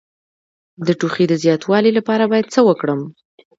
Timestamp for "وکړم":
2.67-3.01